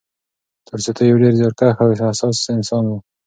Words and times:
تولستوی 0.67 1.07
یو 1.09 1.21
ډېر 1.23 1.33
زیارکښ 1.39 1.77
او 1.83 1.89
حساس 2.09 2.37
انسان 2.55 2.83
و. 2.87 2.91